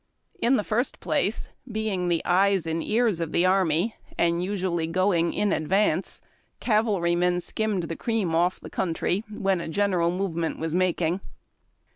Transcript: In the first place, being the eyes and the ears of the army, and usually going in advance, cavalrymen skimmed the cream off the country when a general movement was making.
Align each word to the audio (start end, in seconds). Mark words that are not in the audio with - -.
In 0.41 0.55
the 0.55 0.63
first 0.63 0.99
place, 0.99 1.49
being 1.71 2.07
the 2.07 2.23
eyes 2.25 2.65
and 2.65 2.81
the 2.81 2.91
ears 2.91 3.19
of 3.19 3.31
the 3.31 3.45
army, 3.45 3.95
and 4.17 4.43
usually 4.43 4.87
going 4.87 5.31
in 5.31 5.53
advance, 5.53 6.23
cavalrymen 6.59 7.39
skimmed 7.39 7.83
the 7.83 7.95
cream 7.95 8.33
off 8.33 8.59
the 8.59 8.71
country 8.71 9.23
when 9.31 9.61
a 9.61 9.69
general 9.69 10.09
movement 10.09 10.57
was 10.57 10.73
making. 10.73 11.21